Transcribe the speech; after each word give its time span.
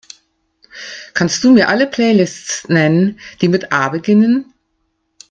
Kannst 1.13 1.43
Du 1.43 1.51
mir 1.51 1.69
alle 1.69 1.85
Playlists 1.85 2.67
nennen, 2.67 3.19
die 3.39 3.49
mit 3.49 3.71
A 3.71 3.89
beginnen? 3.89 4.51